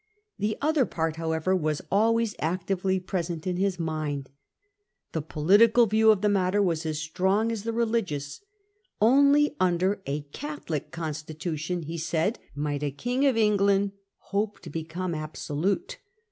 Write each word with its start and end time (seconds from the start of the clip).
The 0.39 0.57
other 0.63 0.87
part 0.87 1.17
however 1.17 1.55
was 1.55 1.79
always 1.91 2.33
actively 2.39 2.99
present 2.99 3.43
to 3.43 3.53
his 3.53 3.77
mind. 3.79 4.31
The 5.11 5.21
political 5.21 5.85
view 5.85 6.09
of 6.09 6.21
the 6.21 6.27
matter 6.27 6.59
was 6.59 6.87
as 6.87 6.97
strong 6.97 7.51
as 7.51 7.65
the 7.65 7.71
religious; 7.71 8.43
only 8.99 9.55
under 9.59 10.01
a 10.07 10.21
Cathplic 10.33 10.89
constitution, 10.89 11.83
he 11.83 11.99
said, 11.99 12.39
might 12.55 12.81
a 12.81 12.89
King 12.89 13.27
of 13.27 13.37
England 13.37 13.91
hope 14.17 14.59
to 14.61 14.71
become 14.71 15.13
absolute. 15.13 15.99